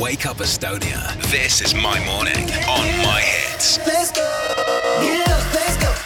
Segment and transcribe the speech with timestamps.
[0.00, 1.20] Wake Up Estonia.
[1.30, 3.78] This is my morning on my hits.
[3.78, 4.22] Let's go.
[4.22, 5.97] Up, let's go.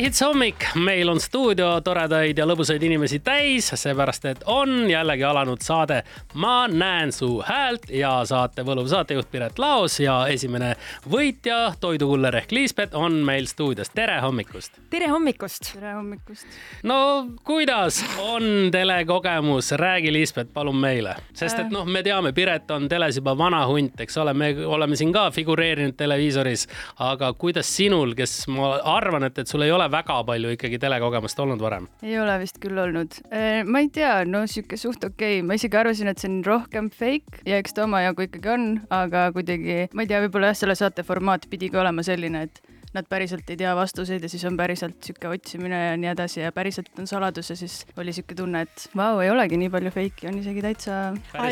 [0.00, 5.26] My Hits hommik, meil on stuudio toredaid ja lõbusaid inimesi täis, seepärast et on jällegi
[5.28, 5.98] alanud saade
[6.40, 10.70] Ma näen su häält ja saate võluv saatejuht Piret Laos ja esimene
[11.04, 13.90] võitja, toidukuller ehk Liisbet on meil stuudios.
[13.92, 14.78] tere hommikust!
[14.90, 15.68] tere hommikust!
[15.74, 16.48] tere hommikust!
[16.82, 22.88] no kuidas on telekogemus, räägi Liisbet, palun meile, sest et noh, me teame, Piret on
[22.88, 26.66] teles juba vana hunt, eks ole, me oleme siin ka figureerinud televiisoris,
[27.10, 31.40] aga kuidas sinul, kes ma arvan, et, et sul ei ole väga palju ikkagi telekogemust
[31.44, 31.88] olnud varem?
[32.06, 33.20] ei ole vist küll olnud.
[33.66, 36.90] ma ei tea, no sihuke suht okei okay., ma isegi arvasin, et see on rohkem
[36.94, 40.78] fake ja eks ta omajagu ikkagi on, aga kuidagi, ma ei tea, võib-olla jah, selle
[40.78, 42.62] saate formaat pidigi olema selline, et
[42.94, 46.50] nad päriselt ei tea vastuseid ja siis on päriselt sihuke otsimine ja nii edasi ja
[46.54, 50.28] päriselt on saladus ja siis oli sihuke tunne, et vau, ei olegi nii palju fake'i,
[50.30, 50.98] on isegi täitsa.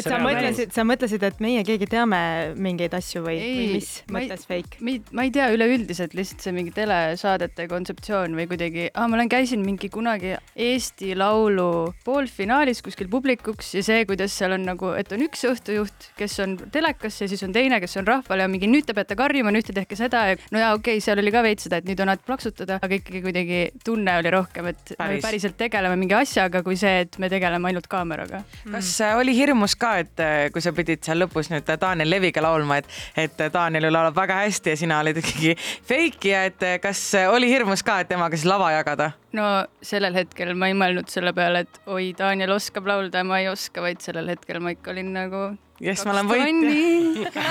[0.04, 2.20] Sa mõtlesid, sa mõtlesid, et meie keegi teame
[2.58, 4.82] mingeid asju või, või mis mõttes fake?
[5.14, 9.62] ma ei tea, üleüldiselt lihtsalt see mingi telesaadete kontseptsioon või kuidagi ah,, ma olen, käisin
[9.64, 15.22] mingi kunagi Eesti Laulu poolfinaalis kuskil publikuks ja see, kuidas seal on nagu, et on
[15.28, 18.88] üks õhtujuht, kes on telekas ja siis on teine, kes on rahval ja mingi nüüd
[18.88, 21.34] te peate karjuma, nüüd te tehke seda ja no jaa, okei okay,, seal oli oli
[21.34, 24.94] ka veits seda, et nüüd on aeg plaksutada, aga ikkagi kuidagi tunne oli rohkem, et
[24.94, 25.18] Päris.
[25.18, 28.42] me päriselt tegeleme mingi asjaga, kui see, et me tegeleme ainult kaameraga.
[28.72, 32.42] kas äh, oli hirmus ka, et äh, kui sa pidid seal lõpus nüüd Daniel Leviga
[32.44, 32.90] laulma, et,
[33.20, 35.54] et Daniel laulab väga hästi ja sina olid ikkagi
[35.90, 39.12] fake ja et äh, kas oli hirmus ka, et temaga siis lava jagada?
[39.36, 39.48] no
[39.84, 43.52] sellel hetkel ma ei mõelnud selle peale, et oi, Daniel oskab laulda ja ma ei
[43.52, 45.48] oska, vaid sellel hetkel ma ikka olin nagu
[45.82, 47.44] jess, ma olen võitja.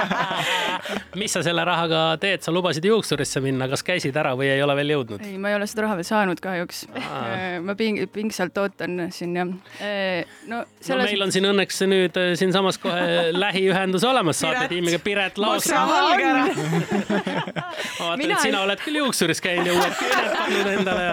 [1.20, 4.76] mis sa selle rahaga teed, sa lubasid juuksurisse minna, kas käisid ära või ei ole
[4.80, 5.24] veel jõudnud?
[5.26, 6.86] ei, ma ei ole seda raha veel saanud kahjuks.
[7.66, 9.56] ma ping-, pingsalt ootan siin ja no
[10.80, 10.94] selles....
[10.94, 14.40] no meil on siin õnneks nüüd äh, siinsamas kohe lähiühendus olemas.
[14.40, 15.68] Saatetiimiga Piret Laos.
[15.70, 15.84] ma
[18.00, 21.06] vaatan, et sina oled küll juuksuris käinud ja uued küüned pannud endale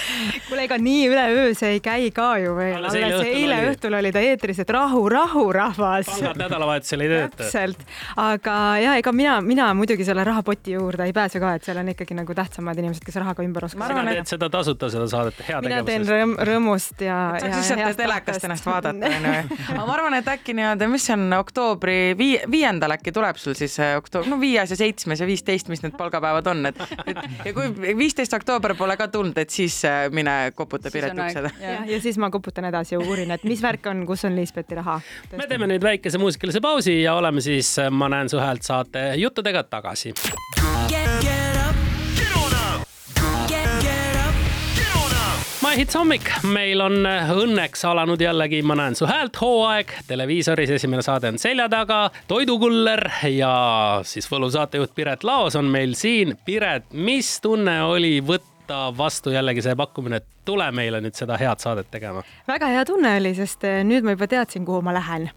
[0.48, 2.76] kuule, ega nii üleöö see ei käi ka ju veel.
[2.78, 3.72] alles eile, õhtul, eile oli...
[3.72, 6.08] õhtul oli ta eetris, et rahu, rahu, rahvas.
[6.10, 7.42] pangad nädalavahetusel ei tööta.
[7.42, 7.84] täpselt,
[8.20, 11.92] aga ja ega mina, mina muidugi selle rahapoti juurde ei pääse ka, et seal on
[11.92, 13.94] ikkagi nagu tähtsamad inimesed, kes rahaga ümber oskavad.
[13.94, 17.18] sina teed seda tasuta, seda saadet, hea mina teen rõõm, rõõmust ja.
[17.42, 19.60] saaks lihtsalt telekast ennast vaadata, onju.
[19.74, 23.76] aga ma arvan, et äkki nii-öelda, mis on oktoobri vii-, viiendal äkki tuleb sul siis
[23.96, 27.96] oktoober, no viies ja seitsmes ja viisteist, mis need palgapäevad on, et, et ja kui
[27.98, 31.50] viisteist oktoober pole ka tulnud, et siis mine koputa Piret uksele.
[31.60, 34.78] ja, ja siis ma koputan edasi ja uurin, et mis värk on, kus on Liisbeti
[34.78, 35.00] raha.
[35.36, 39.62] me teeme nüüd väikese muusikalise pausi ja oleme siis Ma näen su häält saate juttudega
[39.62, 40.14] tagasi.
[45.72, 51.00] My Hits hommik, meil on õnneks alanud jällegi Ma näen su häält hooaeg, televiisoris esimene
[51.06, 53.00] saade on selja taga, toidukuller
[53.30, 53.54] ja
[54.04, 56.34] siis võlusaatejuht Piret Laos on meil siin.
[56.44, 61.36] Piret, mis tunne oli võtta võtta vastu jällegi see pakkumine, et tule meile nüüd seda
[61.40, 62.22] head saadet tegema?
[62.48, 65.28] väga hea tunne oli, sest eh, nüüd ma juba teadsin, kuhu ma lähen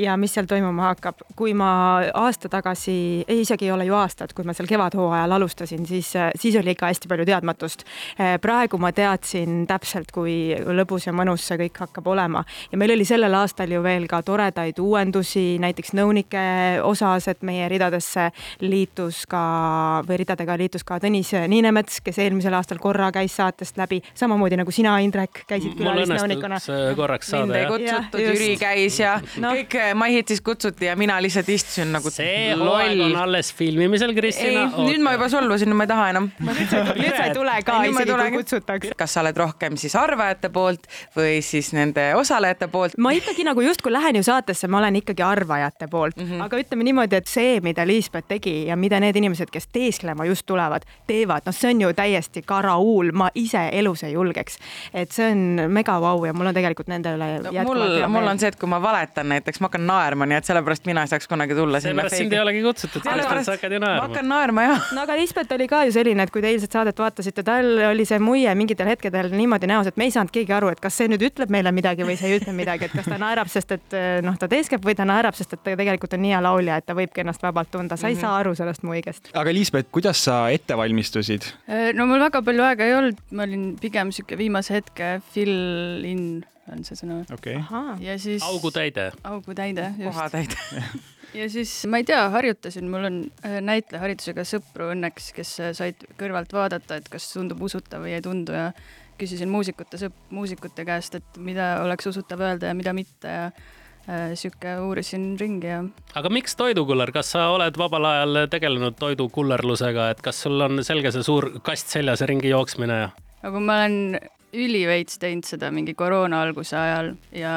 [0.00, 1.22] ja mis seal toimuma hakkab.
[1.36, 1.68] kui ma
[2.14, 6.30] aasta tagasi, ei isegi ei ole ju aastat, kui ma seal kevadhooajal alustasin, siis, eh,
[6.40, 7.84] siis oli ikka hästi palju teadmatust.
[8.18, 12.94] Eh, praegu ma teadsin täpselt, kui lõbus ja mõnus see kõik hakkab olema ja meil
[12.96, 16.44] oli sellel aastal ju veel ka toredaid uuendusi, näiteks nõunike
[16.82, 22.78] osas, et meie ridadesse liitus ka või ridadega liitus ka Tõnis Niinemets, kes eelmisel aastal
[22.78, 26.58] korra käis saatest läbi, samamoodi samamoodi nagu sina, Indrek, käisid külalisnõunikuna.
[26.96, 27.46] korraks saada.
[27.46, 29.52] mind ei kutsutud, Jüri käis ja no.
[29.54, 34.66] kõik eh, Maihitis kutsuti ja mina lihtsalt istusin nagu see hooaeg on alles filmimisel, Kristina.
[34.76, 36.30] nüüd ma juba solvusin, nüüd ma ei taha enam.
[36.40, 38.94] nüüd sa ei tule ka, isegi kui kutsutakse.
[38.98, 42.98] kas sa oled rohkem siis arvajate poolt või siis nende osalejate poolt?
[42.98, 46.46] ma ikkagi nagu justkui lähen ju saatesse, ma olen ikkagi arvajate poolt mm, -hmm.
[46.46, 50.46] aga ütleme niimoodi, et see, mida Liisbet tegi ja mida need inimesed, kes teesklema just
[50.46, 54.58] tulevad, teevad, noh, see on ju täiesti karauul, ma ise elus ei julge näiteks.
[54.94, 57.82] et see on mega vau ja mul on tegelikult nende üle no, mul,
[58.12, 61.04] mul on see, et kui ma valetan näiteks, ma hakkan naerma, nii et sellepärast mina
[61.04, 62.04] ei saaks kunagi tulla sinna.
[62.04, 64.02] seepärast sind ei olegi kutsutud, sellepärast sa hakkad ju naerma.
[64.02, 64.88] ma hakkan naerma, jah.
[64.96, 68.06] no aga Lisbeth oli ka ju selline, et kui te eilset saadet vaatasite, tal oli
[68.08, 71.10] see muie mingitel hetkedel niimoodi näos, et me ei saanud keegi aru, et kas see
[71.10, 73.98] nüüd ütleb meile midagi või see ei ütle midagi, et kas ta naerab, sest et
[74.24, 76.88] noh, ta teeskab või ta naerab, sest et ta tegelikult on nii hea laulja, et
[76.88, 78.26] ta võibki ennast vabalt tunda, sa ei mm -hmm.
[78.26, 79.30] saa aru sellest muigest.
[79.32, 81.42] aga Liisbeth, kuidas sa ette valmistusid?
[81.94, 86.44] no mul väga palju aega ei olnud, ma olin pigem sihuke viimase hetke fill in
[86.72, 87.58] on see sõna okay..
[88.04, 88.42] ja siis.
[88.44, 89.10] augutäide.
[89.24, 90.08] augutäide, just.
[90.10, 90.84] kohatäide
[91.40, 96.04] ja siis ma ei tea, harjutasin, mul on äh, näitlejaharidusega sõpru õnneks, kes äh, said
[96.20, 98.68] kõrvalt vaadata, et kas tundub usutav või ei tundu ja
[99.18, 104.32] küsisin muusikute sõp-, muusikute käest, et mida oleks usutav öelda ja mida mitte ja äh,
[104.38, 105.82] sihuke uurisin ringi ja
[106.16, 111.12] aga miks toidukuller, kas sa oled vabal ajal tegelenud toidukullerlusega, et kas sul on selge
[111.14, 113.12] see suur kast seljas ja ringi jooksmine ja?
[113.44, 114.18] Aga ma olen
[114.54, 117.54] üliveits teinud seda mingi koroona alguse ajal ja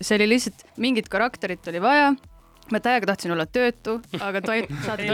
[0.00, 2.14] see oli lihtsalt, mingit karakterit oli vaja
[2.70, 5.06] ma täiega tahtsin olla töötu, aga toit, saate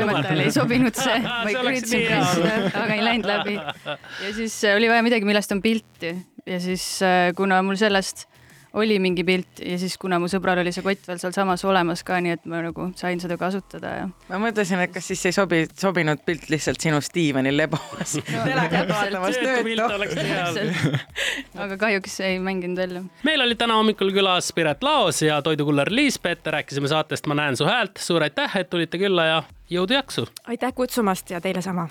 [0.44, 1.18] Ei sobinud see.
[1.44, 3.56] ma ikka üritasin pressida, aga ei läinud läbi.
[3.56, 6.12] ja siis äh, oli vaja midagi, millest on pilti
[6.46, 8.26] ja siis äh, kuna mul sellest
[8.76, 12.18] oli mingi pilt ja siis kuna mu sõbral oli see kott veel sealsamas olemas ka,
[12.22, 14.06] nii et ma nagu sain seda kasutada ja.
[14.28, 18.92] ma mõtlesin, et kas siis ei sobi, sobinud pilt lihtsalt sinust diivanil lebas no, telekat
[18.92, 21.00] vaatamas töötu hea.
[21.66, 23.04] aga kahjuks ei mänginud välja.
[23.26, 27.64] meil oli täna hommikul külas Piret Laos ja toidukuller Liisbet, rääkisime saatest Ma näen su
[27.66, 27.96] häält.
[27.98, 30.28] suur aitäh, et tulite külla ja jõudu-jaksu.
[30.46, 31.88] aitäh kutsumast ja teile sama.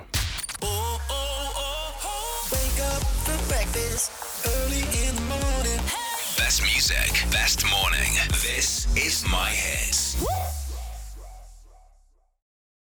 [2.85, 4.11] Up for breakfast
[4.45, 6.04] early in the morning.
[6.45, 8.13] Best music, best morning.
[8.29, 10.15] This is my hits.